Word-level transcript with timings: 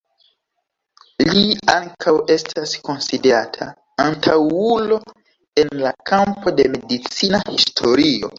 Li 1.25 1.43
ankaŭ 1.73 2.13
estas 2.35 2.73
konsiderata 2.87 3.67
antaŭulo 4.07 4.99
en 5.67 5.71
la 5.85 5.93
kampo 6.15 6.55
de 6.63 6.67
medicina 6.79 7.45
historio. 7.53 8.27